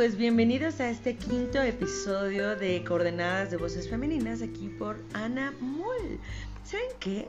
pues 0.00 0.16
bienvenidos 0.16 0.80
a 0.80 0.88
este 0.88 1.14
quinto 1.14 1.60
episodio 1.60 2.56
de 2.56 2.82
Coordenadas 2.84 3.50
de 3.50 3.58
Voces 3.58 3.86
Femeninas 3.90 4.40
aquí 4.40 4.70
por 4.70 5.04
Ana 5.12 5.52
Moll. 5.60 6.18
¿Saben 6.64 6.86
qué? 6.98 7.28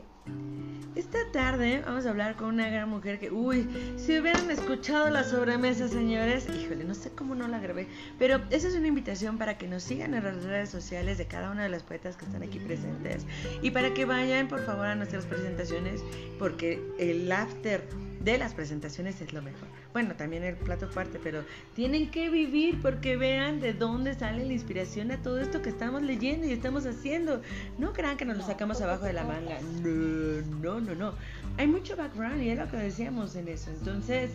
Esta 0.94 1.18
tarde 1.32 1.82
vamos 1.84 2.06
a 2.06 2.10
hablar 2.10 2.34
con 2.34 2.48
una 2.48 2.70
gran 2.70 2.88
mujer 2.88 3.18
que, 3.18 3.30
uy, 3.30 3.68
si 3.98 4.18
hubieran 4.18 4.50
escuchado 4.50 5.10
la 5.10 5.22
sobremesa, 5.22 5.86
señores, 5.86 6.46
híjole, 6.48 6.84
no 6.84 6.94
sé 6.94 7.10
cómo 7.10 7.34
no 7.34 7.46
la 7.46 7.58
grabé, 7.58 7.88
pero 8.18 8.40
esa 8.48 8.68
es 8.68 8.74
una 8.74 8.86
invitación 8.86 9.36
para 9.36 9.58
que 9.58 9.68
nos 9.68 9.82
sigan 9.82 10.14
en 10.14 10.24
las 10.24 10.42
redes 10.42 10.70
sociales 10.70 11.18
de 11.18 11.26
cada 11.26 11.50
una 11.50 11.64
de 11.64 11.68
las 11.68 11.82
poetas 11.82 12.16
que 12.16 12.24
están 12.24 12.42
aquí 12.42 12.58
presentes 12.58 13.26
y 13.60 13.70
para 13.72 13.92
que 13.92 14.06
vayan, 14.06 14.48
por 14.48 14.64
favor, 14.64 14.86
a 14.86 14.94
nuestras 14.94 15.26
presentaciones, 15.26 16.02
porque 16.38 16.80
el 16.98 17.30
after 17.30 17.86
de 18.24 18.38
las 18.38 18.54
presentaciones 18.54 19.20
es 19.20 19.32
lo 19.32 19.42
mejor. 19.42 19.68
Bueno, 19.92 20.14
también 20.14 20.44
el 20.44 20.56
plato 20.56 20.88
fuerte, 20.88 21.18
pero 21.22 21.44
tienen 21.74 22.10
que 22.10 22.30
vivir 22.30 22.80
porque 22.80 23.16
vean 23.16 23.60
de 23.60 23.72
dónde 23.72 24.14
sale 24.14 24.44
la 24.44 24.52
inspiración 24.52 25.10
a 25.10 25.20
todo 25.22 25.40
esto 25.40 25.62
que 25.62 25.70
estamos 25.70 26.02
leyendo 26.02 26.46
y 26.46 26.52
estamos 26.52 26.86
haciendo. 26.86 27.42
No 27.78 27.92
crean 27.92 28.16
que 28.16 28.24
nos 28.24 28.36
lo 28.36 28.44
sacamos 28.44 28.80
abajo 28.80 29.04
de 29.04 29.12
la 29.12 29.24
manga. 29.24 29.58
No, 29.82 30.40
no, 30.60 30.80
no, 30.80 30.94
no. 30.94 31.14
Hay 31.58 31.66
mucho 31.66 31.96
background 31.96 32.42
y 32.42 32.50
es 32.50 32.58
lo 32.58 32.70
que 32.70 32.76
decíamos 32.76 33.34
en 33.36 33.48
eso. 33.48 33.70
Entonces, 33.70 34.30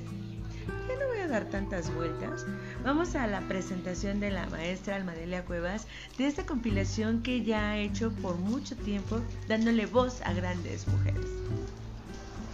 ya 0.88 0.95
no 0.99 1.07
voy 1.07 1.19
a 1.19 1.27
dar 1.27 1.45
tantas 1.45 1.93
vueltas. 1.93 2.45
Vamos 2.83 3.15
a 3.15 3.27
la 3.27 3.41
presentación 3.47 4.19
de 4.19 4.31
la 4.31 4.47
maestra 4.47 4.95
Almadelia 4.95 5.45
Cuevas 5.45 5.88
de 6.17 6.27
esta 6.27 6.45
compilación 6.45 7.23
que 7.23 7.43
ya 7.43 7.71
ha 7.71 7.77
hecho 7.77 8.11
por 8.11 8.38
mucho 8.38 8.75
tiempo 8.75 9.21
dándole 9.47 9.85
voz 9.85 10.21
a 10.21 10.33
grandes 10.33 10.88
mujeres. 10.88 11.25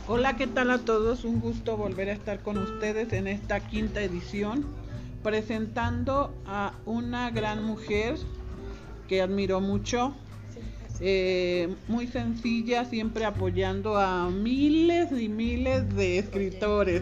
Hola, 0.05 0.35
¿qué 0.35 0.47
tal 0.47 0.69
a 0.69 0.79
todos? 0.79 1.23
Un 1.23 1.39
gusto 1.39 1.77
volver 1.77 2.09
a 2.09 2.11
estar 2.11 2.41
con 2.41 2.57
ustedes 2.57 3.13
en 3.13 3.25
esta 3.25 3.61
quinta 3.61 4.01
edición, 4.01 4.65
presentando 5.23 6.35
a 6.45 6.73
una 6.85 7.31
gran 7.31 7.63
mujer 7.63 8.17
que 9.07 9.21
admiro 9.21 9.61
mucho, 9.61 10.13
eh, 10.99 11.73
muy 11.87 12.07
sencilla, 12.07 12.83
siempre 12.83 13.23
apoyando 13.23 13.95
a 13.95 14.29
miles 14.29 15.09
y 15.13 15.29
miles 15.29 15.95
de 15.95 16.19
escritores. 16.19 17.01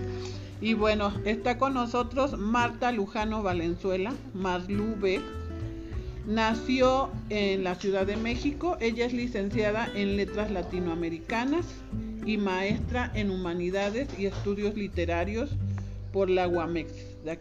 Y 0.61 0.75
bueno, 0.75 1.11
está 1.25 1.57
con 1.57 1.73
nosotros 1.73 2.37
Marta 2.37 2.91
Lujano 2.91 3.41
Valenzuela, 3.41 4.13
Marlu 4.35 4.95
B. 5.01 5.19
Nació 6.27 7.09
en 7.29 7.63
la 7.63 7.73
Ciudad 7.73 8.05
de 8.05 8.15
México, 8.15 8.77
ella 8.79 9.07
es 9.07 9.13
licenciada 9.13 9.89
en 9.95 10.17
Letras 10.17 10.51
Latinoamericanas 10.51 11.65
y 12.25 12.37
maestra 12.37 13.11
en 13.15 13.31
Humanidades 13.31 14.07
y 14.17 14.25
Estudios 14.25 14.75
Literarios 14.75 15.51
por 16.11 16.29
la 16.29 16.47
UAMEX 16.47 16.93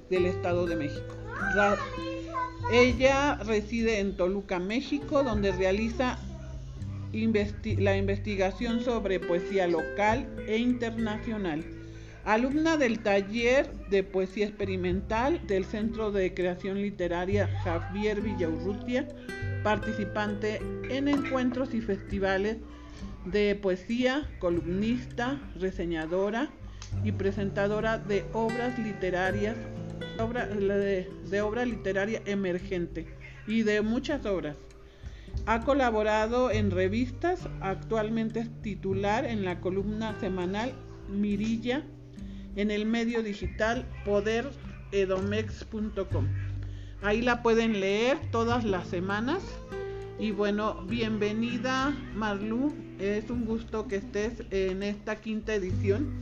del 0.08 0.26
Estado 0.26 0.66
de 0.66 0.76
México. 0.76 1.16
ella 2.72 3.36
reside 3.44 3.98
en 3.98 4.16
Toluca, 4.16 4.58
México, 4.58 5.22
donde 5.22 5.52
realiza 5.52 6.18
la 7.12 7.96
investigación 7.96 8.80
sobre 8.82 9.18
poesía 9.18 9.66
local 9.66 10.28
e 10.46 10.58
internacional. 10.58 11.64
Alumna 12.24 12.76
del 12.76 13.00
taller 13.00 13.72
de 13.88 14.04
poesía 14.04 14.46
experimental 14.46 15.44
del 15.46 15.64
Centro 15.64 16.12
de 16.12 16.34
Creación 16.34 16.80
Literaria 16.80 17.48
Javier 17.64 18.20
Villaurrutia, 18.20 19.08
participante 19.64 20.60
en 20.90 21.08
encuentros 21.08 21.74
y 21.74 21.80
festivales 21.80 22.58
de 23.24 23.54
poesía, 23.54 24.28
columnista, 24.38 25.40
reseñadora 25.56 26.50
y 27.04 27.12
presentadora 27.12 27.98
de 27.98 28.24
obras 28.32 28.78
literarias, 28.78 29.56
de, 30.18 31.08
de 31.30 31.40
obra 31.40 31.64
literaria 31.64 32.20
emergente 32.26 33.06
y 33.46 33.62
de 33.62 33.80
muchas 33.82 34.26
obras. 34.26 34.56
Ha 35.46 35.60
colaborado 35.60 36.50
en 36.50 36.70
revistas, 36.70 37.48
actualmente 37.60 38.40
es 38.40 38.50
titular 38.62 39.24
en 39.24 39.44
la 39.44 39.60
columna 39.60 40.18
semanal 40.20 40.74
Mirilla, 41.08 41.84
en 42.56 42.70
el 42.70 42.84
medio 42.86 43.22
digital 43.22 43.86
poderedomex.com. 44.04 46.28
Ahí 47.02 47.22
la 47.22 47.42
pueden 47.42 47.80
leer 47.80 48.18
todas 48.30 48.64
las 48.64 48.86
semanas 48.88 49.42
y 50.20 50.32
bueno, 50.32 50.82
bienvenida 50.82 51.96
Marlu, 52.14 52.74
es 52.98 53.30
un 53.30 53.46
gusto 53.46 53.88
que 53.88 53.96
estés 53.96 54.42
en 54.50 54.82
esta 54.82 55.16
quinta 55.16 55.54
edición 55.54 56.12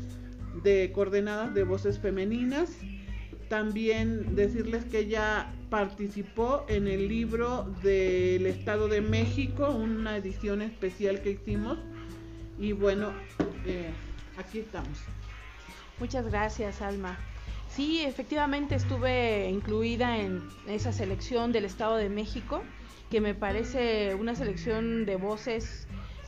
de 0.62 0.92
Coordenadas 0.92 1.52
de 1.52 1.64
Voces 1.64 1.98
Femeninas. 1.98 2.70
También 3.48 4.36
decirles 4.36 4.84
que 4.84 5.00
ella 5.00 5.52
participó 5.68 6.64
en 6.68 6.86
el 6.86 7.08
libro 7.08 7.64
del 7.82 8.46
Estado 8.46 8.86
de 8.86 9.00
México, 9.00 9.70
una 9.70 10.16
edición 10.16 10.62
especial 10.62 11.20
que 11.20 11.32
hicimos. 11.32 11.78
Y 12.56 12.72
bueno, 12.72 13.12
eh, 13.66 13.90
aquí 14.36 14.60
estamos. 14.60 14.96
Muchas 15.98 16.24
gracias, 16.26 16.82
Alma. 16.82 17.18
Sí, 17.68 18.04
efectivamente 18.04 18.76
estuve 18.76 19.50
incluida 19.50 20.18
en 20.18 20.40
esa 20.68 20.92
selección 20.92 21.50
del 21.50 21.64
Estado 21.64 21.96
de 21.96 22.08
México 22.08 22.62
que 23.10 23.20
me 23.20 23.34
parece 23.34 24.14
una 24.14 24.34
selección 24.34 25.06
de 25.06 25.16
voces 25.16 25.86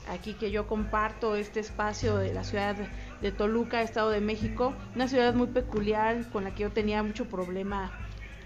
aquí 0.08 0.34
que 0.34 0.50
yo 0.50 0.66
comparto 0.66 1.36
este 1.36 1.60
espacio 1.60 2.16
de 2.16 2.32
la 2.32 2.42
ciudad 2.42 2.76
de 3.20 3.32
Toluca, 3.32 3.82
Estado 3.82 4.10
de 4.10 4.20
México, 4.20 4.74
una 4.94 5.08
ciudad 5.08 5.34
muy 5.34 5.48
peculiar 5.48 6.28
con 6.30 6.44
la 6.44 6.54
que 6.54 6.62
yo 6.62 6.70
tenía 6.70 7.02
mucho 7.02 7.26
problema 7.26 7.92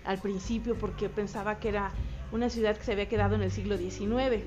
al 0.04 0.18
principio 0.18 0.76
porque 0.76 1.08
pensaba 1.08 1.58
que 1.58 1.68
era 1.68 1.92
una 2.32 2.50
ciudad 2.50 2.76
que 2.76 2.84
se 2.84 2.92
había 2.92 3.08
quedado 3.08 3.36
en 3.36 3.42
el 3.42 3.50
siglo 3.50 3.78
XIX, 3.78 4.42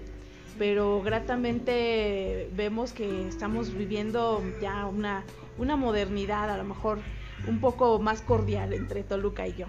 pero 0.59 1.01
gratamente 1.01 2.49
vemos 2.53 2.91
que 2.91 3.27
estamos 3.27 3.73
viviendo 3.73 4.43
ya 4.61 4.85
una, 4.85 5.23
una 5.57 5.75
modernidad 5.75 6.49
a 6.49 6.57
lo 6.57 6.65
mejor 6.65 6.99
un 7.47 7.59
poco 7.59 7.99
más 7.99 8.21
cordial 8.21 8.73
entre 8.73 9.03
Toluca 9.03 9.47
y 9.47 9.53
yo 9.53 9.67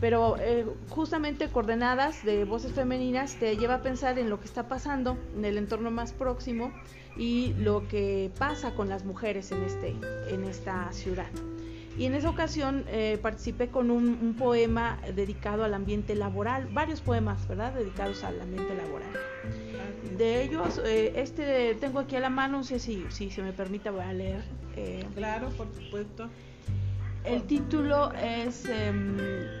pero 0.00 0.36
eh, 0.38 0.66
justamente 0.90 1.48
coordenadas 1.48 2.24
de 2.24 2.44
voces 2.44 2.72
femeninas 2.72 3.36
te 3.36 3.56
lleva 3.56 3.76
a 3.76 3.82
pensar 3.82 4.18
en 4.18 4.28
lo 4.28 4.38
que 4.40 4.46
está 4.46 4.68
pasando 4.68 5.16
en 5.36 5.44
el 5.44 5.58
entorno 5.58 5.90
más 5.90 6.12
próximo 6.12 6.72
y 7.16 7.54
lo 7.54 7.88
que 7.88 8.30
pasa 8.38 8.74
con 8.74 8.88
las 8.88 9.04
mujeres 9.04 9.50
en, 9.52 9.62
este, 9.62 9.96
en 10.28 10.44
esta 10.44 10.92
ciudad. 10.92 11.28
Y 11.98 12.04
en 12.04 12.14
esa 12.14 12.28
ocasión 12.28 12.84
eh, 12.88 13.18
participé 13.22 13.68
con 13.68 13.90
un, 13.90 14.34
poema 14.34 14.98
dedicado 15.14 15.64
al 15.64 15.72
ambiente 15.72 16.14
laboral, 16.14 16.68
varios 16.70 17.00
poemas, 17.00 17.48
¿verdad?, 17.48 17.72
dedicados 17.72 18.22
al 18.22 18.38
ambiente 18.38 18.74
laboral. 18.74 19.08
De 20.18 20.42
ellos, 20.42 20.78
eh, 20.84 21.14
este 21.16 21.74
tengo 21.76 22.00
aquí 22.00 22.16
a 22.16 22.20
la 22.20 22.28
mano, 22.28 22.58
no 22.58 22.64
sé 22.64 22.80
si, 22.80 23.06
si 23.08 23.30
se 23.30 23.42
me 23.42 23.52
permite, 23.52 23.88
voy 23.88 24.02
a 24.02 24.12
leer. 24.12 24.42
claro, 25.14 25.48
por 25.50 25.68
supuesto. 25.74 26.28
El 27.26 27.42
título 27.42 28.12
es 28.12 28.66
em, 28.66 29.16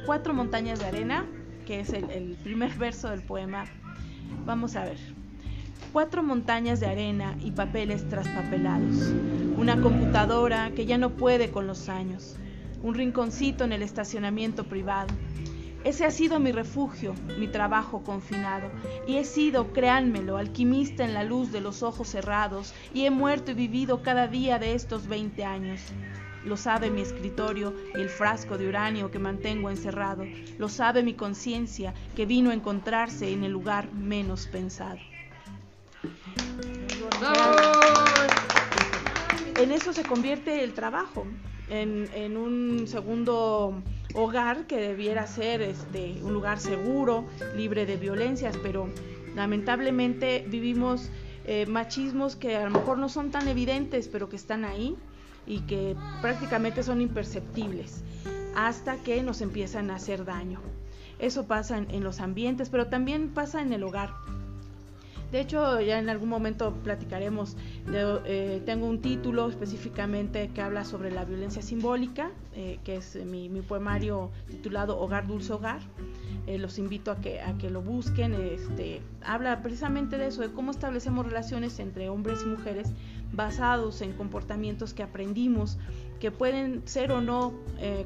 Cuatro 0.06 0.32
montañas 0.32 0.78
de 0.78 0.84
arena, 0.84 1.26
que 1.66 1.80
es 1.80 1.92
el, 1.92 2.36
primer 2.44 2.72
verso 2.74 3.10
del 3.10 3.22
poema. 3.22 3.64
Vamos 4.44 4.76
a 4.76 4.84
ver. 4.84 4.98
Cuatro 5.92 6.22
montañas 6.22 6.78
de 6.78 6.86
arena 6.86 7.36
y 7.40 7.50
papeles 7.50 8.08
traspapelados. 8.08 9.12
Una 9.56 9.80
computadora 9.80 10.70
que 10.76 10.86
ya 10.86 10.96
no 10.96 11.10
puede 11.16 11.50
con 11.50 11.66
los 11.66 11.88
años. 11.88 12.36
Un 12.84 12.94
rinconcito 12.94 13.64
en 13.64 13.72
el 13.72 13.82
estacionamiento 13.82 14.62
privado. 14.68 15.12
Ese 15.82 16.04
ha 16.04 16.12
sido 16.12 16.38
mi 16.38 16.52
refugio, 16.52 17.14
mi 17.36 17.48
trabajo 17.48 18.04
confinado. 18.04 18.70
Y 19.08 19.16
he 19.16 19.24
sido, 19.24 19.72
créanmelo, 19.72 20.36
alquimista 20.36 21.04
en 21.04 21.14
la 21.14 21.24
luz 21.24 21.50
de 21.50 21.60
los 21.60 21.82
ojos 21.82 22.06
cerrados. 22.10 22.74
Y 22.94 23.06
he 23.06 23.10
muerto 23.10 23.50
y 23.50 23.54
vivido 23.54 24.02
cada 24.02 24.28
día 24.28 24.60
de 24.60 24.74
estos 24.74 25.08
20 25.08 25.44
años. 25.44 25.80
Lo 26.46 26.56
sabe 26.56 26.90
mi 26.90 27.00
escritorio 27.00 27.74
y 27.96 28.00
el 28.00 28.08
frasco 28.08 28.56
de 28.56 28.68
uranio 28.68 29.10
que 29.10 29.18
mantengo 29.18 29.68
encerrado. 29.68 30.24
Lo 30.58 30.68
sabe 30.68 31.02
mi 31.02 31.14
conciencia 31.14 31.92
que 32.14 32.24
vino 32.24 32.50
a 32.50 32.54
encontrarse 32.54 33.32
en 33.32 33.42
el 33.42 33.50
lugar 33.50 33.92
menos 33.92 34.46
pensado. 34.46 35.00
En 39.56 39.72
eso 39.72 39.92
se 39.92 40.04
convierte 40.04 40.62
el 40.62 40.72
trabajo, 40.72 41.26
en, 41.68 42.36
un 42.36 42.86
segundo 42.86 43.82
hogar 44.14 44.68
que 44.68 44.76
debiera 44.76 45.26
ser 45.26 45.62
este, 45.62 46.20
un 46.22 46.32
lugar 46.32 46.60
seguro, 46.60 47.24
libre 47.56 47.86
de 47.86 47.96
violencias, 47.96 48.56
pero 48.62 48.88
lamentablemente 49.34 50.44
vivimos 50.46 51.10
eh, 51.44 51.66
machismos 51.66 52.36
que 52.36 52.54
a 52.54 52.64
lo 52.64 52.70
mejor 52.70 52.98
no 52.98 53.08
son 53.08 53.32
tan 53.32 53.48
evidentes, 53.48 54.06
pero 54.06 54.28
que 54.28 54.36
están 54.36 54.64
ahí 54.64 54.96
y 55.46 55.60
que 55.60 55.96
prácticamente 56.20 56.82
son 56.82 57.00
imperceptibles 57.00 58.02
hasta 58.56 58.96
que 58.96 59.22
nos 59.22 59.42
empiezan 59.42 59.90
a 59.90 59.96
hacer 59.96 60.24
daño. 60.24 60.60
Eso 61.18 61.46
pasa 61.46 61.78
en, 61.78 62.04
los 62.04 62.20
ambientes, 62.20 62.68
pero 62.68 62.88
también 62.88 63.28
pasa 63.28 63.62
en 63.62 63.72
el 63.72 63.82
hogar. 63.82 64.10
De 65.32 65.40
hecho, 65.40 65.80
ya 65.80 65.98
en 65.98 66.08
algún 66.08 66.28
momento 66.28 66.72
platicaremos. 66.84 67.56
Eh, 67.92 68.62
tengo 68.64 68.86
un 68.86 69.00
título 69.00 69.48
específicamente 69.48 70.50
que 70.54 70.62
habla 70.62 70.84
sobre 70.84 71.10
la 71.10 71.24
violencia 71.24 71.62
simbólica, 71.62 72.30
eh, 72.54 72.78
que 72.84 72.96
es 72.96 73.16
mi, 73.24 73.48
poemario 73.60 74.30
titulado 74.48 74.98
Hogar 74.98 75.26
Dulce 75.26 75.52
Hogar. 75.52 75.80
Eh, 76.46 76.58
los 76.58 76.78
invito 76.78 77.10
a 77.10 77.16
que, 77.20 77.40
a 77.40 77.58
que 77.58 77.70
lo 77.70 77.82
busquen. 77.82 78.34
Este, 78.34 79.02
habla 79.22 79.62
precisamente 79.62 80.16
de 80.16 80.28
eso, 80.28 80.42
de 80.42 80.52
cómo 80.52 80.70
establecemos 80.70 81.26
relaciones 81.26 81.78
entre 81.80 82.08
hombres 82.08 82.40
y 82.44 82.46
mujeres 82.46 82.92
basados 83.32 84.00
en 84.02 84.12
comportamientos 84.12 84.94
que 84.94 85.02
aprendimos, 85.02 85.78
que 86.20 86.30
pueden 86.30 86.82
ser 86.86 87.12
o 87.12 87.20
no 87.20 87.52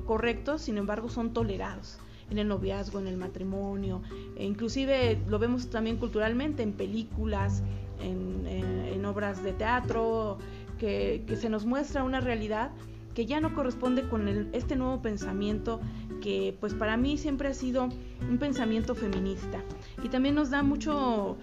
correctos, 0.06 0.62
sin 0.62 0.78
embargo 0.78 1.08
son 1.08 1.32
tolerados 1.32 1.98
en 2.30 2.38
el 2.38 2.48
noviazgo, 2.48 2.98
en 2.98 3.06
el 3.06 3.16
matrimonio, 3.16 4.02
e 4.36 4.44
inclusive 4.44 5.20
lo 5.28 5.38
vemos 5.38 5.68
también 5.68 5.96
culturalmente 5.96 6.62
en 6.62 6.72
películas, 6.72 7.62
en, 8.00 8.46
en, 8.46 9.04
obras 9.04 9.42
de 9.42 9.52
teatro, 9.52 10.38
que, 10.78 11.24
que, 11.26 11.36
se 11.36 11.48
nos 11.48 11.66
muestra 11.66 12.04
una 12.04 12.20
realidad 12.20 12.70
que 13.14 13.26
ya 13.26 13.40
no 13.40 13.54
corresponde 13.54 14.08
con 14.08 14.28
este 14.52 14.76
nuevo 14.76 15.02
pensamiento 15.02 15.80
que 16.20 16.56
pues 16.60 16.74
para 16.74 16.96
mí 16.96 17.18
siempre 17.18 17.48
ha 17.48 17.54
sido 17.54 17.88
un 18.28 18.38
pensamiento 18.38 18.94
feminista. 18.94 19.62
Y 20.02 20.08
también 20.08 20.34
nos 20.34 20.50
da 20.50 20.62
mucho 20.62 21.36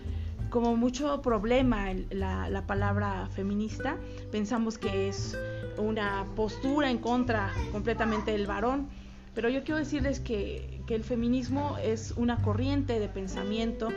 como 0.50 0.76
mucho 0.76 1.22
problema 1.22 1.88
la, 2.10 2.50
la 2.50 2.68
palabra 2.68 3.28
feminista 3.34 3.98
pensamos 4.32 4.78
que 4.78 5.10
es 5.10 5.38
una 5.78 6.26
postura 6.36 6.90
en 6.90 6.98
contra 6.98 7.52
completamente 7.72 8.32
del 8.32 8.48
varón 8.48 8.88
pero 9.36 9.50
yo 9.50 9.64
quiero 9.64 9.78
decirles 9.78 10.20
que 10.20 10.78
que 10.88 10.96
el 10.96 11.04
feminismo 11.04 11.78
es 11.84 12.14
una 12.16 12.42
corriente 12.42 13.00
de 13.00 13.10
pensamiento, 13.10 13.90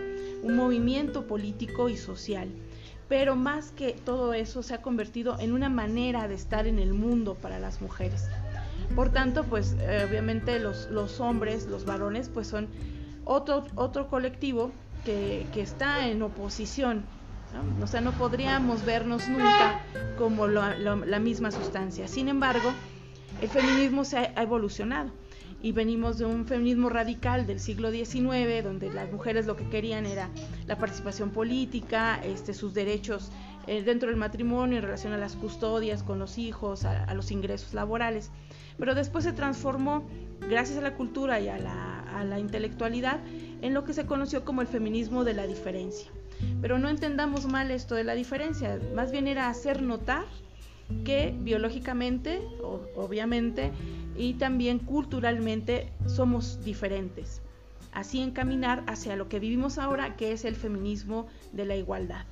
un 0.42 0.56
movimiento 0.56 1.26
político 1.26 1.88
y 1.88 1.96
social. 1.96 2.48
Pero 3.08 3.36
más 3.36 3.70
que 3.70 3.92
todo 3.92 4.34
eso 4.34 4.62
se 4.62 4.74
ha 4.74 4.82
convertido 4.82 5.38
en 5.38 5.52
una 5.52 5.68
manera 5.68 6.28
de 6.28 6.34
estar 6.34 6.66
en 6.66 6.78
el 6.78 6.92
mundo 6.92 7.36
para 7.36 7.58
las 7.58 7.80
mujeres. 7.80 8.28
Por 8.94 9.10
tanto, 9.10 9.44
pues 9.44 9.76
eh, 9.78 10.06
obviamente 10.08 10.58
los, 10.58 10.90
los, 10.90 11.20
hombres, 11.20 11.66
los 11.66 11.84
varones, 11.84 12.28
pues 12.28 12.48
son 12.48 12.68
otro, 13.24 13.64
otro 13.76 14.08
colectivo 14.08 14.72
que, 15.04 15.46
está 15.54 16.08
en 16.08 16.22
oposición. 16.22 17.04
O 17.82 17.86
sea, 17.86 18.00
no 18.00 18.12
podríamos 18.12 18.84
vernos 18.84 19.28
nunca 19.28 19.80
como 20.18 20.46
la 20.46 21.18
misma 21.18 21.50
sustancia. 21.50 22.06
Sin 22.06 22.28
embargo, 22.28 22.72
el 23.40 23.48
feminismo 23.48 24.04
se 24.04 24.18
ha 24.18 24.42
evolucionado 24.42 25.10
y 25.62 25.72
venimos 25.72 26.18
de 26.18 26.24
un 26.24 26.46
feminismo 26.46 26.88
radical 26.88 27.46
del 27.46 27.60
siglo 27.60 27.90
XIX, 27.90 28.64
donde 28.64 28.90
las 28.92 29.10
mujeres 29.12 29.46
lo 29.46 29.56
que 29.56 29.68
querían 29.68 30.06
era 30.06 30.30
la 30.66 30.76
participación 30.76 31.30
política, 31.30 32.20
este, 32.24 32.54
sus 32.54 32.72
derechos 32.72 33.30
eh, 33.66 33.82
dentro 33.82 34.08
del 34.08 34.16
matrimonio 34.16 34.78
en 34.78 34.82
relación 34.82 35.12
a 35.12 35.18
las 35.18 35.36
custodias 35.36 36.02
con 36.02 36.18
los 36.18 36.38
hijos, 36.38 36.84
a, 36.84 37.12
los 37.14 37.30
ingresos 37.30 37.74
laborales. 37.74 38.30
Pero 38.78 38.94
después 38.94 39.24
se 39.24 39.32
transformó, 39.32 40.08
gracias 40.48 40.78
a 40.78 40.82
la 40.82 40.94
cultura 40.94 41.40
y 41.40 41.48
a 41.48 41.58
la, 41.58 42.38
intelectualidad, 42.38 43.20
en 43.62 43.74
lo 43.74 43.84
que 43.84 43.92
se 43.92 44.06
conoció 44.06 44.44
como 44.44 44.62
el 44.62 44.66
feminismo 44.66 45.24
de 45.24 45.34
la 45.34 45.46
diferencia. 45.46 46.10
Pero 46.62 46.78
no 46.78 46.88
entendamos 46.88 47.46
mal 47.46 47.70
esto 47.70 47.94
de 47.94 48.04
la 48.04 48.14
diferencia, 48.14 48.78
más 48.94 49.10
bien 49.12 49.26
era 49.26 49.48
hacer 49.48 49.82
notar 49.82 50.24
que 51.04 51.34
biológicamente, 51.38 52.40
obviamente, 52.96 53.72
y 54.16 54.34
también 54.34 54.78
culturalmente 54.78 55.92
somos 56.06 56.64
diferentes. 56.64 57.42
Así 57.92 58.20
encaminar 58.20 58.84
hacia 58.86 59.16
lo 59.16 59.28
que 59.28 59.40
vivimos 59.40 59.78
ahora, 59.78 60.16
que 60.16 60.32
es 60.32 60.44
el 60.44 60.56
feminismo 60.56 61.26
de 61.52 61.64
la 61.64 61.76
igualdad. 61.76 62.24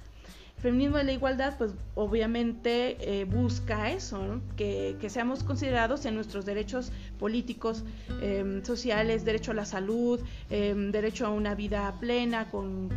Feminismo 0.61 0.97
de 0.97 1.05
la 1.05 1.13
igualdad, 1.13 1.55
pues 1.57 1.73
obviamente 1.95 2.97
eh, 3.01 3.25
busca 3.25 3.93
eso, 3.93 4.41
que, 4.57 4.97
seamos 5.09 5.45
considerados 5.45 6.05
en 6.05 6.17
nuestros 6.17 6.45
derechos 6.45 6.91
políticos, 7.19 7.85
em, 8.21 8.65
sociales, 8.65 9.25
derecho 9.25 9.53
a 9.53 9.55
la 9.55 9.65
salud, 9.65 10.21
em, 10.51 10.91
derecho 10.91 11.27
a 11.27 11.31
una 11.31 11.55
vida 11.55 11.95
plena, 12.01 12.51
con, 12.51 12.89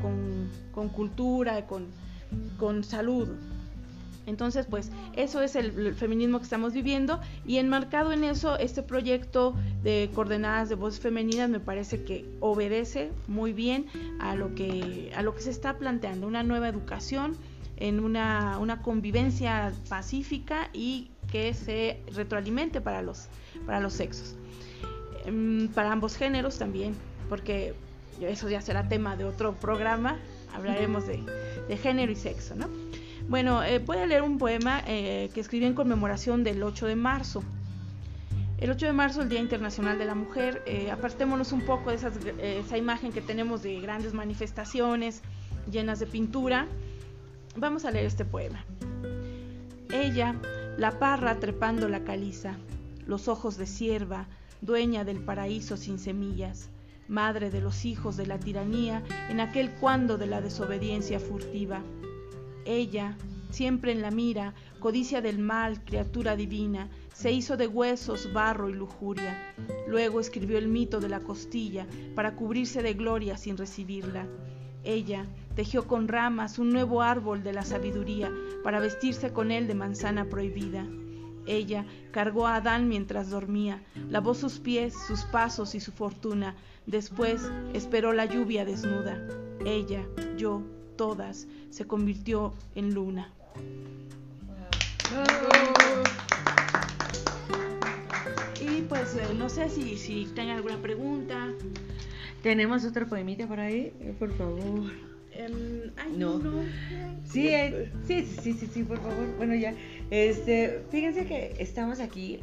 con 0.74 0.90
cultura, 0.90 1.68
con, 1.68 1.88
con 2.58 2.84
salud. 2.84 3.30
Entonces, 4.32 4.66
pues 4.66 4.90
eso 5.18 5.42
es 5.42 5.58
el, 5.58 5.94
feminismo 5.94 6.38
que 6.40 6.46
estamos 6.46 6.72
viviendo 6.72 7.20
y 7.46 7.58
enmarcado 7.58 8.14
en 8.14 8.24
eso, 8.24 8.58
este 8.58 8.82
proyecto 8.82 9.54
de 9.84 10.10
coordenadas 10.16 10.70
de 10.70 10.76
voces 10.76 11.02
femeninas 11.02 11.50
me 11.50 11.60
parece 11.60 12.06
que 12.06 12.26
obedece 12.40 13.12
muy 13.28 13.52
bien 13.52 13.88
a 14.22 14.36
lo 14.36 14.56
que, 14.56 15.12
a 15.14 15.22
lo 15.22 15.36
que 15.36 15.42
se 15.42 15.52
está 15.52 15.78
planteando, 15.78 16.28
una 16.28 16.44
nueva 16.44 16.70
educación 16.70 17.36
en 17.76 18.00
una, 18.00 18.58
una 18.58 18.82
convivencia 18.82 19.74
pacífica 19.90 20.70
y 20.72 21.12
que 21.30 21.54
se 21.54 22.00
retroalimente 22.14 22.80
para 22.80 23.02
los, 23.02 23.28
para 23.66 23.82
los 23.82 23.92
sexos. 23.92 24.36
Em, 25.26 25.68
para 25.68 25.92
ambos 25.92 26.16
géneros 26.16 26.58
también, 26.58 26.96
porque 27.28 27.74
eso 28.22 28.50
ya 28.50 28.62
será 28.62 28.88
tema 28.88 29.18
de 29.18 29.26
otro 29.26 29.56
programa, 29.56 30.18
hablaremos 30.56 31.06
de, 31.06 31.22
de 31.68 31.78
género 31.78 32.14
y 32.14 32.16
sexo, 32.16 32.56
¿no? 32.56 32.70
Bueno, 33.28 33.64
eh, 33.64 33.80
voy 33.80 33.98
a 33.98 34.06
leer 34.06 34.24
un 34.24 34.38
poema 34.38 34.82
eh, 34.88 35.30
que 35.34 35.40
escribí 35.40 35.66
en 35.66 35.74
conmemoración 35.74 36.44
del 36.44 36.62
8 36.64 36.88
de 36.88 36.96
marzo. 36.96 37.44
El 38.58 38.70
8 38.72 38.88
de 38.88 38.94
marzo, 38.94 39.22
el 39.22 39.30
Día 39.30 39.40
Internacional 39.40 39.98
de 39.98 40.06
la 40.06 40.16
Mujer, 40.16 40.62
eh, 40.66 40.92
apartémonos 40.92 41.52
un 41.52 41.62
poco 41.62 41.90
de 41.92 41.96
esa 42.60 42.78
imagen 42.78 43.12
que 43.12 43.22
tenemos 43.22 43.64
de 43.64 43.80
grandes 43.80 44.14
manifestaciones 44.14 45.22
llenas 45.72 46.00
de 46.00 46.06
pintura. 46.06 46.68
Vamos 47.56 47.86
a 47.86 47.92
leer 47.92 48.06
este 48.06 48.26
poema. 48.26 48.66
Ella, 49.92 50.36
la 50.78 51.00
parra 51.00 51.40
trepando 51.40 51.90
la 51.90 52.04
caliza, 52.04 52.58
los 53.06 53.28
ojos 53.28 53.58
de 53.58 53.66
sierva, 53.66 54.28
dueña 54.62 55.04
del 55.04 55.20
paraíso 55.20 55.76
sin 55.76 55.98
semillas, 55.98 56.70
madre 57.08 57.50
de 57.50 57.62
los 57.62 57.86
hijos 57.86 58.16
de 58.16 58.28
la 58.28 58.40
tiranía 58.40 59.02
en 59.30 59.40
aquel 59.40 59.72
cuando 59.72 60.18
de 60.18 60.28
la 60.28 60.40
desobediencia 60.40 61.20
furtiva 61.20 61.82
ella, 62.78 63.18
siempre 63.50 63.92
en 63.92 64.02
la 64.02 64.12
mira, 64.12 64.54
codicia 64.80 65.22
del 65.22 65.40
mal, 65.40 65.84
criatura 65.84 66.36
divina, 66.36 66.90
se 67.14 67.32
hizo 67.32 67.58
de 67.58 67.68
huesos, 67.68 68.32
barro 68.34 68.70
y 68.70 68.74
lujuria. 68.74 69.54
Luego 69.88 70.20
escribió 70.20 70.58
el 70.58 70.68
mito 70.68 71.00
de 71.00 71.10
la 71.10 71.20
costilla 71.20 71.86
para 72.16 72.36
cubrirse 72.36 72.82
de 72.82 72.94
gloria 72.94 73.38
sin 73.38 73.58
recibirla. 73.58 74.28
Ella 74.84 75.26
tejió 75.56 75.88
con 75.88 76.08
ramas 76.08 76.58
un 76.58 76.70
nuevo 76.70 77.02
árbol 77.02 77.44
de 77.44 77.54
la 77.54 77.64
sabiduría 77.64 78.32
para 78.64 78.80
vestirse 78.80 79.32
con 79.32 79.52
él 79.52 79.68
de 79.68 79.76
manzana 79.76 80.30
prohibida. 80.30 80.88
Ella 81.46 81.86
cargó 82.12 82.48
a 82.48 82.56
Adán 82.56 82.88
mientras 82.88 83.30
dormía, 83.30 83.84
lavó 84.10 84.34
sus 84.34 84.60
pies, 84.60 84.94
sus 85.08 85.24
pasos 85.26 85.76
y 85.76 85.80
su 85.80 85.92
fortuna. 85.92 86.56
Después 86.86 87.52
esperó 87.74 88.14
la 88.14 88.26
lluvia 88.26 88.66
desnuda. 88.66 89.28
Ella, 89.66 90.04
yo, 90.38 90.64
todas, 90.96 91.48
se 91.70 91.86
convirtió 91.86 92.54
en 92.76 92.94
luna. 92.94 93.32
Y 98.62 98.82
pues 98.84 99.16
eh, 99.16 99.34
no 99.36 99.50
sé 99.50 99.70
si, 99.70 99.98
si 99.98 100.26
tengan 100.36 100.58
alguna 100.58 100.78
pregunta. 100.78 101.50
¿Tenemos 102.42 102.86
otro 102.86 103.08
poemita 103.08 103.48
por 103.48 103.60
ahí? 103.60 103.94
Eh, 104.00 104.16
por 104.18 104.36
favor. 104.38 104.92
Em, 105.34 105.92
no. 106.18 106.42
Sí, 107.26 107.48
eh, 107.50 107.92
sí, 108.06 108.26
sí, 108.26 108.54
sí, 108.54 108.68
sí, 108.72 108.84
por 108.84 108.98
favor. 108.98 109.28
Bueno, 109.38 109.56
ya. 109.56 109.74
Este, 110.10 110.84
fíjense 110.92 111.26
que 111.26 111.56
estamos 111.60 112.00
aquí 112.00 112.40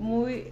muy 0.00 0.46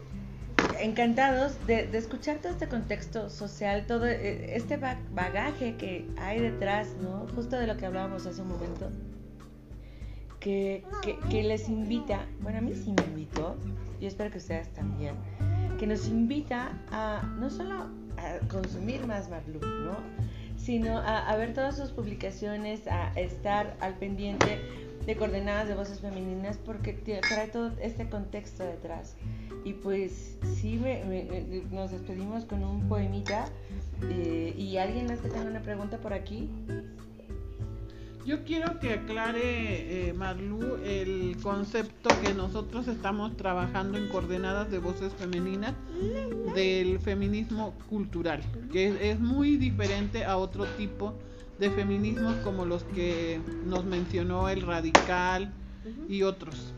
encantados 0.82 1.54
de, 1.66 1.88
escuchar 1.96 2.38
todo 2.38 2.52
este 2.52 2.68
contexto 2.68 3.28
social, 3.30 3.86
todo 3.86 4.06
eh, 4.06 4.56
este 4.56 4.76
bagaje 4.76 5.76
que 5.76 6.08
hay 6.18 6.40
detrás, 6.40 6.88
¿no? 7.00 7.26
Justo 7.34 7.56
de 7.56 7.66
lo 7.66 7.76
que 7.76 7.86
hablábamos 7.86 8.26
hace 8.26 8.42
un 8.42 8.48
momento, 8.48 8.90
que, 10.38 10.84
que, 11.28 11.42
les 11.42 11.68
invita, 11.68 12.26
bueno, 12.40 12.58
a 12.58 12.60
mí 12.62 12.72
sí 12.74 12.94
me 12.96 13.04
invitó, 13.04 13.56
y 14.00 14.06
espero 14.06 14.30
que 14.30 14.38
ustedes 14.38 14.72
también, 14.72 15.14
que 15.78 15.86
nos 15.86 16.08
invita 16.08 16.72
a 16.90 17.22
no 17.38 17.50
solo 17.50 17.90
a 18.16 18.46
consumir 18.48 19.06
más 19.06 19.28
Marlu, 19.28 19.60
¿no? 19.60 19.96
Sino 20.56 20.98
a, 20.98 21.28
a 21.28 21.36
ver 21.36 21.54
todas 21.54 21.76
sus 21.76 21.90
publicaciones, 21.90 22.86
a 22.86 23.12
estar 23.18 23.76
al 23.80 23.94
pendiente 23.94 24.58
de 25.10 25.16
coordenadas 25.16 25.66
de 25.66 25.74
voces 25.74 25.98
femeninas 25.98 26.56
porque 26.56 26.92
trae 26.92 27.48
todo 27.48 27.72
este 27.82 28.08
contexto 28.08 28.62
detrás. 28.62 29.16
Y 29.64 29.72
pues 29.72 30.38
sí, 30.42 30.80
nos 31.72 31.90
despedimos 31.90 32.44
con 32.44 32.62
un 32.62 32.88
poemita. 32.88 33.46
Eh, 34.08 34.54
¿Y 34.56 34.76
alguien 34.76 35.06
más 35.06 35.18
que 35.18 35.28
tenga 35.28 35.50
una 35.50 35.62
pregunta 35.62 35.98
por 35.98 36.12
aquí? 36.12 36.48
Yo 38.24 38.44
quiero 38.44 38.78
que 38.78 38.92
aclare, 38.92 40.10
eh, 40.10 40.12
Marlu, 40.12 40.76
el 40.84 41.36
concepto 41.42 42.10
que 42.22 42.32
nosotros 42.32 42.86
estamos 42.86 43.36
trabajando 43.36 43.98
en 43.98 44.06
coordenadas 44.08 44.70
de 44.70 44.78
voces 44.78 45.12
femeninas 45.14 45.74
del 46.54 47.00
feminismo 47.00 47.74
cultural, 47.88 48.42
que 48.70 49.10
es 49.10 49.18
muy 49.18 49.56
diferente 49.56 50.24
a 50.24 50.36
otro 50.36 50.66
tipo 50.76 51.14
feminismos 51.68 52.36
como 52.36 52.64
los 52.64 52.84
que 52.84 53.40
nos 53.66 53.84
mencionó 53.84 54.48
el 54.48 54.62
radical 54.62 55.52
y 56.08 56.22
otros. 56.22 56.72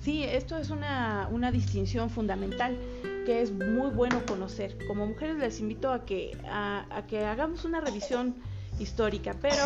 Sí, 0.00 0.24
esto 0.24 0.56
es 0.56 0.70
una, 0.70 1.28
una 1.30 1.52
distinción 1.52 2.10
fundamental 2.10 2.76
que 3.24 3.42
es 3.42 3.52
muy 3.52 3.90
bueno 3.90 4.24
conocer. 4.26 4.76
Como 4.88 5.06
mujeres 5.06 5.36
les 5.36 5.60
invito 5.60 5.92
a 5.92 6.04
que, 6.04 6.36
a, 6.48 7.04
que 7.06 7.24
hagamos 7.24 7.64
una 7.64 7.80
revisión 7.80 8.34
histórica, 8.80 9.36
pero 9.40 9.62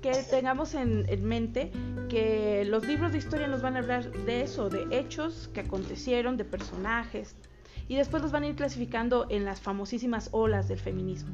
que 0.00 0.12
tengamos 0.30 0.74
en, 0.74 1.06
en, 1.08 1.24
mente 1.24 1.72
que 2.08 2.64
los 2.66 2.86
libros 2.86 3.12
de 3.12 3.18
historia 3.18 3.48
nos 3.48 3.62
van 3.62 3.76
a 3.76 3.80
hablar 3.80 4.12
de 4.12 4.42
eso, 4.42 4.68
de 4.68 4.86
hechos 4.96 5.50
que 5.52 5.60
acontecieron, 5.60 6.36
de 6.36 6.44
personajes, 6.44 7.34
y 7.88 7.96
después 7.96 8.22
los 8.22 8.30
van 8.30 8.44
a 8.44 8.48
ir 8.48 8.54
clasificando 8.54 9.26
en 9.30 9.44
las 9.44 9.60
famosísimas 9.60 10.28
olas 10.30 10.68
del 10.68 10.78
feminismo. 10.78 11.32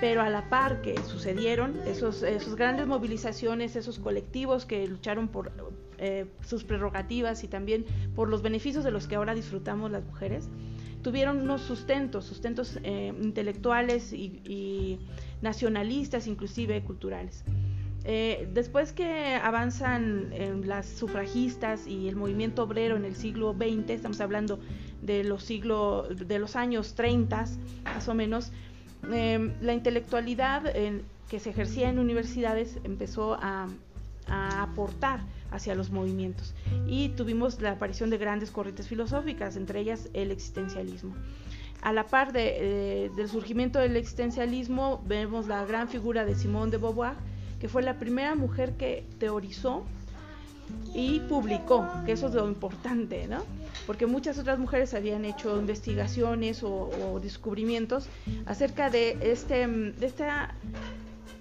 Pero 0.00 0.20
a 0.20 0.28
la 0.28 0.48
par 0.50 0.82
que 0.82 0.94
sucedieron 1.04 1.74
esos, 1.86 2.22
esos 2.22 2.54
grandes 2.54 2.86
movilizaciones, 2.86 3.76
esos 3.76 3.98
colectivos 3.98 4.66
que 4.66 4.86
lucharon 4.86 5.28
por 5.28 5.52
eh, 5.98 6.26
sus 6.44 6.64
prerrogativas 6.64 7.42
y 7.42 7.48
también 7.48 7.86
por 8.14 8.28
los 8.28 8.42
beneficios 8.42 8.84
de 8.84 8.90
los 8.90 9.06
que 9.06 9.16
ahora 9.16 9.34
disfrutamos 9.34 9.90
las 9.90 10.04
mujeres, 10.04 10.50
tuvieron 11.00 11.40
unos 11.40 11.62
sustentos, 11.62 12.26
sustentos 12.26 12.78
eh, 12.82 13.14
intelectuales 13.22 14.12
y, 14.12 14.98
nacionalistas, 15.40 16.26
inclusive 16.26 16.82
culturales. 16.82 17.44
Eh, 18.04 18.48
después 18.52 18.92
que 18.92 19.34
avanzan 19.34 20.30
las 20.66 20.86
sufragistas 20.86 21.86
y 21.86 22.08
el 22.08 22.16
movimiento 22.16 22.62
obrero 22.62 22.96
en 22.96 23.04
el 23.04 23.16
siglo 23.16 23.54
XX, 23.54 23.90
estamos 23.90 24.20
hablando 24.20 24.60
de 25.02 25.24
los 25.24 25.42
siglos, 25.42 26.08
de 26.26 26.38
los 26.38 26.56
años 26.56 26.94
30 26.94 27.46
más 27.84 28.08
o 28.08 28.14
menos, 28.14 28.52
la 29.08 29.72
intelectualidad 29.72 30.62
que 31.28 31.40
se 31.40 31.50
ejercía 31.50 31.88
en 31.88 31.98
universidades 31.98 32.78
empezó 32.84 33.34
a 33.34 33.68
aportar 34.28 35.20
hacia 35.50 35.74
los 35.74 35.90
movimientos. 35.90 36.54
Y 36.86 37.10
tuvimos 37.10 37.60
la 37.60 37.72
aparición 37.72 38.10
de 38.10 38.18
grandes 38.18 38.50
corrientes 38.50 38.88
filosóficas, 38.88 39.56
entre 39.56 39.80
ellas 39.80 40.08
el 40.12 40.30
existencialismo. 40.30 41.14
A 41.82 41.92
la 41.92 42.06
par 42.06 42.32
de, 42.32 43.04
eh, 43.06 43.10
del 43.16 43.28
surgimiento 43.28 43.78
del 43.78 43.96
existencialismo, 43.96 45.02
vemos 45.06 45.46
la 45.46 45.64
gran 45.64 45.88
figura 45.88 46.24
de 46.24 46.34
Simone 46.34 46.70
de 46.70 46.78
Beauvoir, 46.78 47.14
que 47.60 47.68
fue 47.68 47.82
la 47.82 47.98
primera 47.98 48.34
mujer 48.34 48.72
que 48.76 49.04
teorizó 49.18 49.84
y 50.94 51.20
publicó, 51.20 51.86
que 52.04 52.12
eso 52.12 52.28
es 52.28 52.34
lo 52.34 52.48
importante, 52.48 53.28
¿no? 53.28 53.44
Porque 53.86 54.06
muchas 54.06 54.38
otras 54.38 54.58
mujeres 54.58 54.94
habían 54.94 55.24
hecho 55.24 55.56
investigaciones 55.58 56.62
o, 56.62 57.20
descubrimientos 57.22 58.08
acerca 58.46 58.90
de, 58.90 59.16
este, 59.22 59.66
de 59.66 60.06
esta 60.06 60.54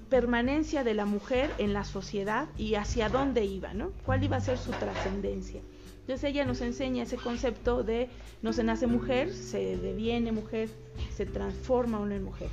permanencia 0.10 0.84
de 0.84 0.94
la 0.94 1.06
mujer 1.06 1.50
en 1.58 1.74
la 1.74 1.84
sociedad 1.84 2.48
y 2.58 2.76
hacia 2.76 3.10
dónde 3.10 3.46
iba, 3.46 3.74
¿no? 3.74 3.92
¿Cuál 4.06 4.24
iba 4.24 4.38
a 4.38 4.42
ser 4.42 4.58
su 4.58 4.72
trascendencia? 4.72 5.62
Entonces 6.02 6.30
ella 6.30 6.46
nos 6.46 6.62
enseña 6.62 7.04
ese 7.04 7.18
concepto 7.18 7.84
de 7.84 8.10
no 8.44 8.54
se 8.54 8.64
nace 8.64 8.86
mujer, 8.86 9.34
se 9.34 9.76
deviene 9.78 10.32
mujer, 10.32 10.70
se 11.16 11.26
transforma 11.26 12.00
una 12.00 12.16
en 12.16 12.24
mujer. 12.24 12.50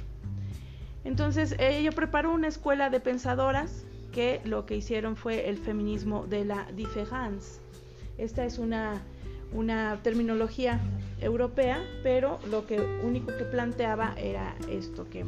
Entonces 1.05 1.55
ella 1.59 1.93
preparó 1.93 2.33
una 2.33 2.49
escuela 2.49 2.89
de 2.89 3.01
pensadoras 3.01 3.85
que 4.11 4.41
lo 4.45 4.65
que 4.65 4.77
hicieron 4.77 5.17
fue 5.17 5.51
el 5.51 5.59
feminismo 5.59 6.27
de 6.27 6.47
la 6.47 6.71
différence. 6.73 7.61
Esta 8.17 8.47
es 8.47 8.59
una, 8.59 9.03
una 9.53 10.01
terminología 10.03 10.81
europea, 11.21 11.83
pero 12.03 12.39
lo 12.51 12.67
que 12.67 12.81
único 12.81 13.29
que 13.37 13.45
planteaba 13.45 14.15
era 14.17 14.55
esto, 14.69 15.09
que 15.09 15.25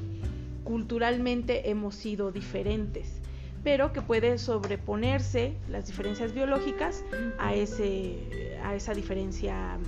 culturalmente 0.64 1.70
hemos 1.70 1.94
sido 1.94 2.32
diferentes, 2.32 3.20
pero 3.62 3.92
que 3.92 4.02
puede 4.02 4.38
sobreponerse 4.38 5.54
las 5.68 5.86
diferencias 5.86 6.34
biológicas 6.34 7.04
a, 7.38 7.54
ese, 7.54 8.58
a 8.62 8.74
esa 8.74 8.94
diferencia 8.94 9.78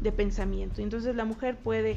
de 0.00 0.12
pensamiento. 0.12 0.82
Entonces 0.82 1.14
la 1.14 1.24
mujer 1.24 1.56
puede 1.56 1.96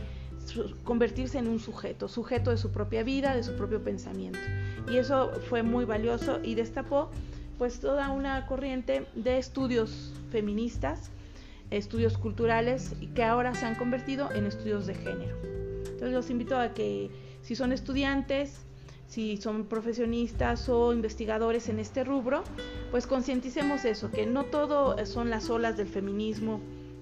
convertirse 0.84 1.40
en 1.40 1.48
un 1.48 1.60
sujeto, 1.60 2.08
sujeto 2.08 2.52
de 2.52 2.58
su 2.58 2.72
propia 2.72 3.04
vida, 3.04 3.36
de 3.36 3.44
su 3.44 3.56
propio 3.56 3.84
pensamiento. 3.84 4.40
Y 4.92 4.98
eso 4.98 5.32
fue 5.50 5.64
muy 5.64 5.86
valioso 5.86 6.40
y 6.44 6.56
destapó 6.56 7.10
pues 7.58 7.80
toda 7.80 8.12
una 8.12 8.46
corriente 8.48 9.08
de 9.16 9.38
estudios 9.38 10.14
feministas, 10.32 11.10
estudios 11.72 12.18
culturales 12.18 12.96
que 13.14 13.24
ahora 13.24 13.56
se 13.56 13.66
han 13.66 13.76
convertido 13.76 14.32
en 14.32 14.46
estudios 14.46 14.86
de 14.86 14.96
género. 14.96 15.36
Entonces 15.86 16.12
los 16.12 16.30
invito 16.30 16.58
a 16.58 16.74
que 16.74 17.10
si 17.42 17.56
son 17.56 17.72
estudiantes, 17.72 18.66
si 19.08 19.38
son 19.38 19.66
profesionistas 19.66 20.68
o 20.70 20.94
investigadores 20.94 21.70
en 21.70 21.80
este 21.80 22.04
rubro, 22.04 22.44
pues 22.92 23.08
concienticemos 23.08 23.86
eso, 23.86 24.12
que 24.12 24.26
no 24.26 24.46
todo 24.46 25.04
son 25.06 25.30
las 25.30 25.50
olas 25.50 25.78
del 25.78 25.88
feminismo 25.88 26.60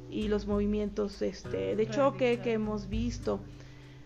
y 0.10 0.28
los 0.28 0.46
movimientos 0.46 1.22
este, 1.22 1.76
de 1.76 1.90
choque 1.90 2.40
que 2.44 2.54
hemos 2.54 2.88
visto, 2.88 3.40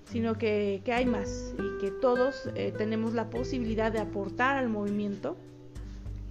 sino 0.05 0.37
que, 0.37 0.81
hay 0.87 1.05
más 1.05 1.53
y 1.57 1.81
que 1.81 1.91
todos 1.91 2.49
eh, 2.55 2.73
tenemos 2.77 3.13
la 3.13 3.29
posibilidad 3.29 3.91
de 3.91 3.99
aportar 3.99 4.57
al 4.57 4.69
movimiento, 4.69 5.35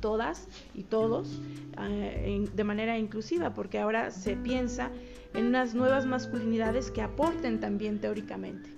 todas 0.01 0.49
y 0.75 0.83
todos, 0.83 1.41
eh, 1.81 2.49
de 2.55 2.65
manera 2.65 2.99
inclusiva, 2.99 3.55
porque 3.55 3.79
ahora 3.79 4.11
se 4.11 4.37
piensa 4.37 4.91
en 5.35 5.47
unas 5.47 5.75
nuevas 5.75 6.07
masculinidades 6.07 6.91
que 6.91 7.03
aporten 7.03 7.61
también 7.61 8.01
teóricamente 8.01 8.77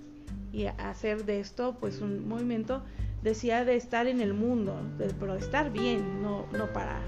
y 0.51 0.65
hacer 0.65 1.25
de 1.25 1.39
esto 1.39 1.77
pues 1.79 2.01
un 2.01 2.27
movimiento 2.27 2.81
decía 3.23 3.65
de 3.65 3.75
estar 3.75 4.07
en 4.07 4.21
el 4.21 4.33
mundo, 4.33 4.75
pero 5.19 5.33
de 5.33 5.39
estar 5.39 5.71
bien, 5.71 6.21
no, 6.21 6.45
no 6.53 6.71
para, 6.71 6.99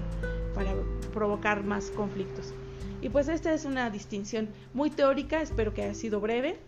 para 0.54 0.74
provocar 1.12 1.64
más 1.64 1.90
conflictos. 1.90 2.52
Y 3.00 3.08
pues 3.08 3.28
esta 3.28 3.52
es 3.52 3.64
una 3.64 3.90
distinción 3.90 4.48
muy 4.74 4.90
teórica, 4.90 5.40
espero 5.40 5.74
que 5.74 5.82
haya 5.82 5.94
sido 5.94 6.20
breve. 6.20 6.58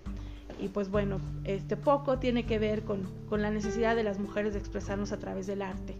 Y 0.61 0.69
pues 0.69 0.89
bueno, 0.89 1.21
este 1.45 1.77
poco 1.77 2.19
tiene 2.19 2.47
que 2.47 2.59
ver 2.59 2.83
con, 2.83 3.03
con 3.29 3.43
la 3.43 3.51
necesidad 3.51 3.97
de 3.97 4.05
las 4.05 4.19
mujeres 4.19 4.55
de 4.55 4.61
expresarnos 4.61 5.13
a 5.13 5.19
través 5.19 5.47
del 5.47 5.63
arte. 5.63 5.97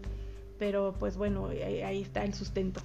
Pero 0.59 0.95
pues 0.99 1.17
bueno, 1.17 1.47
ahí 1.47 2.01
está 2.01 2.23
el 2.23 2.33
sustento 2.33 2.81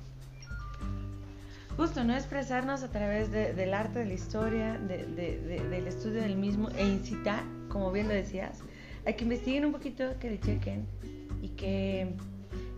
justo, 1.81 2.05
¿no? 2.05 2.15
Expresarnos 2.15 2.83
a 2.83 2.91
través 2.91 3.33
del 3.33 3.73
arte, 3.73 4.01
de 4.01 4.05
la 4.05 4.13
historia, 4.13 4.79
del 4.79 5.87
estudio 5.87 6.21
del 6.21 6.37
mismo 6.37 6.69
e 6.77 6.87
incitar, 6.87 7.43
como 7.71 7.91
bien 7.91 8.07
lo 8.07 8.13
decías, 8.13 8.59
a 9.07 9.13
que 9.13 9.25
investiguen 9.25 9.65
un 9.65 9.73
poquito, 9.73 10.05
que 10.21 10.29
le 10.29 10.41
chequen 10.41 10.85
y 11.41 11.49
que 11.49 12.13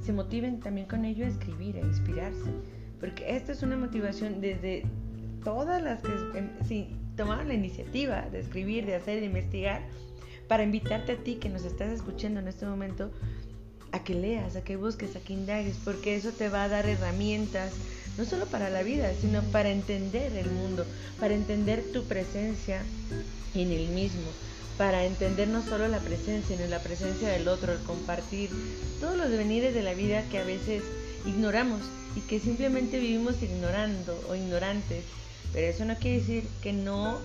se 0.01 0.13
motiven 0.13 0.61
también 0.61 0.87
con 0.87 1.05
ello 1.05 1.25
a 1.25 1.29
escribir, 1.29 1.79
a 1.79 1.81
inspirarse. 1.81 2.53
Porque 3.01 3.35
esta 3.35 3.51
es 3.51 3.65
una 3.65 3.77
motivación 3.77 4.41
desde 4.41 4.85
todas 5.43 5.83
las 5.83 6.01
que 6.01 6.39
em, 6.39 6.51
sí, 6.65 6.95
tomaron 7.17 7.49
la 7.49 7.55
iniciativa 7.55 8.29
de 8.31 8.39
escribir, 8.39 8.87
de 8.87 8.95
hacer, 8.95 9.19
de 9.19 9.27
investigar, 9.27 9.83
para 10.47 10.63
invitarte 10.63 11.11
a 11.11 11.17
ti 11.17 11.37
que 11.37 11.49
nos 11.49 11.65
estás 11.65 11.91
escuchando 11.91 12.39
en 12.39 12.47
este 12.47 12.67
momento 12.67 13.11
a 13.93 14.03
que 14.05 14.15
leas, 14.15 14.57
a 14.57 14.65
que 14.65 14.77
busques, 14.77 15.17
a 15.17 15.21
que 15.21 15.35
indagues, 15.35 15.77
porque 15.85 16.17
eso 16.17 16.31
te 16.31 16.49
va 16.49 16.65
a 16.65 16.69
dar 16.69 16.87
herramientas 16.87 17.73
no 18.19 18.25
solo 18.25 18.47
para 18.47 18.71
la 18.71 18.83
vida, 18.83 19.13
sino 19.21 19.43
para 19.43 19.71
entender 19.71 20.37
el 20.37 20.51
mundo, 20.51 20.85
para 21.19 21.35
entender 21.35 21.83
tu 21.93 22.05
presencia 22.05 22.83
en 23.55 23.71
el 23.71 23.89
mismo, 23.89 24.29
para 24.77 25.05
entender 25.05 25.49
no 25.49 25.63
solo 25.63 25.89
la 25.89 26.01
presencia, 26.01 26.57
sino 26.57 26.69
la 26.69 26.83
presencia 26.83 27.29
del 27.29 27.49
otro, 27.49 27.73
el 27.73 27.79
compartir 27.81 28.51
todos 29.01 29.17
los 29.17 29.31
devenires 29.31 29.75
de 29.75 29.83
la 29.83 29.95
vida 29.95 30.25
que 30.31 30.39
a 30.39 30.45
veces 30.45 30.83
ignoramos 31.27 31.81
y 32.17 32.21
que 32.21 32.41
simplemente 32.41 32.99
vivimos 32.99 33.43
ignorando 33.43 34.19
o 34.29 34.35
ignorantes. 34.35 35.05
Pero 35.53 35.67
eso 35.67 35.85
no 35.85 35.97
quiere 35.97 36.21
decir 36.21 36.45
que 36.63 36.73
no 36.73 37.19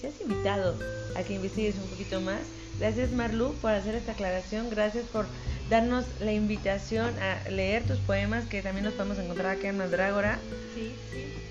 seas 0.00 0.14
invitado 0.20 0.76
a 1.16 1.22
que 1.22 1.34
investigues 1.34 1.76
un 1.76 1.88
poquito 1.88 2.20
más. 2.20 2.40
Gracias 2.78 3.12
Marlu 3.12 3.54
por 3.54 3.72
hacer 3.72 3.94
esta 3.94 4.12
aclaración, 4.12 4.68
gracias 4.70 5.04
por 5.06 5.26
darnos 5.70 6.04
la 6.20 6.32
invitación 6.32 7.10
a 7.20 7.48
leer 7.48 7.84
tus 7.84 7.98
poemas 7.98 8.44
que 8.46 8.62
también 8.62 8.84
los 8.84 8.94
podemos 8.94 9.18
encontrar 9.18 9.56
aquí 9.56 9.66
en 9.66 9.78
Mandrágora. 9.78 10.38
Sí, 10.74 10.92
sí. 11.12 11.44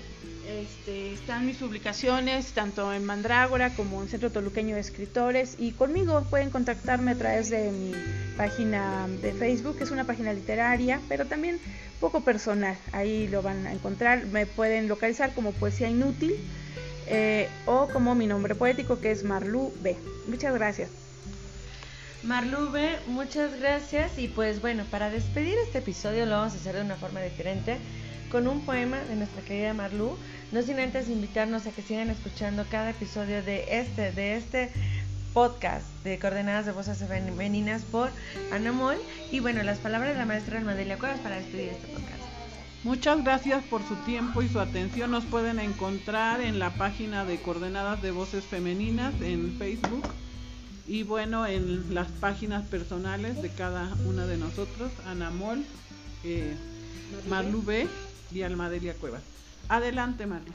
Este, 0.46 1.14
están 1.14 1.46
mis 1.46 1.56
publicaciones 1.56 2.52
tanto 2.52 2.92
en 2.92 3.04
Mandrágora 3.04 3.70
como 3.74 4.02
en 4.02 4.08
Centro 4.08 4.30
Toluqueño 4.30 4.74
de 4.74 4.82
Escritores 4.82 5.56
y 5.58 5.72
conmigo 5.72 6.22
pueden 6.28 6.50
contactarme 6.50 7.12
a 7.12 7.14
través 7.14 7.48
de 7.48 7.70
mi 7.70 7.92
página 8.36 9.08
de 9.22 9.32
Facebook, 9.32 9.78
que 9.78 9.84
es 9.84 9.90
una 9.90 10.04
página 10.04 10.32
literaria, 10.34 11.00
pero 11.08 11.24
también 11.24 11.58
poco 11.98 12.20
personal. 12.20 12.76
Ahí 12.92 13.26
lo 13.28 13.40
van 13.40 13.66
a 13.66 13.72
encontrar. 13.72 14.26
Me 14.26 14.44
pueden 14.44 14.86
localizar 14.86 15.34
como 15.34 15.52
Poesía 15.52 15.88
Inútil 15.88 16.36
eh, 17.06 17.48
o 17.64 17.88
como 17.88 18.14
mi 18.14 18.26
nombre 18.26 18.54
poético 18.54 19.00
que 19.00 19.10
es 19.10 19.24
Marlu 19.24 19.72
B. 19.82 19.96
Muchas 20.28 20.54
gracias. 20.54 20.90
Marlube, 22.24 22.98
muchas 23.06 23.58
gracias. 23.60 24.18
Y 24.18 24.28
pues 24.28 24.60
bueno, 24.60 24.84
para 24.90 25.10
despedir 25.10 25.56
este 25.58 25.78
episodio 25.78 26.24
lo 26.24 26.32
vamos 26.32 26.54
a 26.54 26.56
hacer 26.56 26.74
de 26.74 26.80
una 26.80 26.96
forma 26.96 27.20
diferente, 27.20 27.76
con 28.30 28.48
un 28.48 28.62
poema 28.62 28.98
de 29.04 29.16
nuestra 29.16 29.42
querida 29.42 29.74
Marlu. 29.74 30.16
No 30.50 30.62
sin 30.62 30.78
antes 30.78 31.08
invitarnos 31.08 31.66
a 31.66 31.70
que 31.70 31.82
sigan 31.82 32.10
escuchando 32.10 32.64
cada 32.70 32.90
episodio 32.90 33.42
de 33.42 33.66
este, 33.78 34.12
de 34.12 34.36
este 34.36 34.70
podcast 35.34 35.86
de 36.02 36.18
Coordenadas 36.18 36.64
de 36.64 36.72
Voces 36.72 36.98
Femeninas 36.98 37.82
por 37.82 38.10
Ana 38.52 38.72
Moll. 38.72 38.96
Y 39.30 39.40
bueno, 39.40 39.62
las 39.62 39.78
palabras 39.78 40.14
de 40.14 40.18
la 40.18 40.26
maestra 40.26 40.58
Almadelia 40.58 40.98
Cuevas 40.98 41.20
para 41.20 41.36
despedir 41.36 41.70
este 41.70 41.88
podcast. 41.88 42.22
Muchas 42.84 43.22
gracias 43.22 43.64
por 43.64 43.86
su 43.86 43.96
tiempo 44.04 44.40
y 44.40 44.48
su 44.48 44.60
atención. 44.60 45.10
Nos 45.10 45.24
pueden 45.24 45.58
encontrar 45.58 46.40
en 46.40 46.58
la 46.58 46.70
página 46.70 47.24
de 47.24 47.38
Coordenadas 47.38 48.00
de 48.00 48.12
Voces 48.12 48.44
Femeninas 48.44 49.14
en 49.20 49.56
Facebook 49.58 50.06
y 50.86 51.02
bueno, 51.02 51.46
en 51.46 51.94
las 51.94 52.08
páginas 52.08 52.64
personales 52.66 53.40
de 53.40 53.50
cada 53.50 53.92
una 54.06 54.26
de 54.26 54.36
nosotros, 54.36 54.92
Ana 55.06 55.30
Mol, 55.30 55.64
eh, 56.24 56.54
Marlu 57.28 57.62
B 57.62 57.88
y 58.32 58.42
Almadelia 58.42 58.94
Cuevas. 58.94 59.22
Adelante, 59.68 60.26
Marlu. 60.26 60.52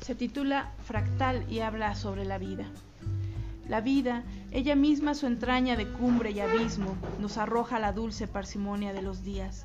Se 0.00 0.14
titula 0.14 0.72
Fractal 0.86 1.44
y 1.50 1.60
habla 1.60 1.94
sobre 1.94 2.24
la 2.24 2.38
vida. 2.38 2.64
La 3.68 3.80
vida, 3.80 4.22
ella 4.52 4.74
misma 4.74 5.14
su 5.14 5.26
entraña 5.26 5.76
de 5.76 5.88
cumbre 5.88 6.30
y 6.30 6.40
abismo, 6.40 6.96
nos 7.18 7.38
arroja 7.38 7.78
la 7.78 7.92
dulce 7.92 8.26
parsimonia 8.26 8.92
de 8.92 9.02
los 9.02 9.24
días 9.24 9.64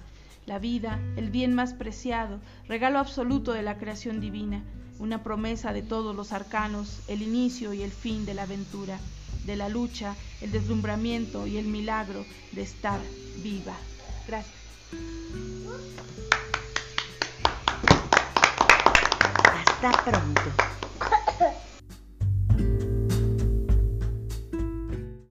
la 0.50 0.58
vida, 0.58 1.00
el 1.16 1.30
bien 1.30 1.54
más 1.54 1.76
preciado, 1.76 2.40
regalo 2.68 2.98
absoluto 2.98 3.54
de 3.54 3.62
la 3.62 3.78
creación 3.78 4.20
divina, 4.20 4.64
una 4.98 5.22
promesa 5.22 5.74
de 5.74 5.84
todos 5.84 6.16
los 6.16 6.34
arcanos, 6.34 7.04
el 7.08 7.22
inicio 7.22 7.72
y 7.72 7.84
el 7.84 7.92
fin 7.92 8.26
de 8.26 8.34
la 8.34 8.44
aventura, 8.44 9.00
de 9.46 9.56
la 9.56 9.70
lucha, 9.70 10.16
el 10.42 10.52
deslumbramiento 10.52 11.46
y 11.46 11.58
el 11.58 11.68
milagro 11.68 12.26
de 12.52 12.64
estar 12.64 13.00
viva. 13.44 13.78
Gracias. 14.28 14.56
Hasta 19.54 20.04
pronto. 20.04 21.69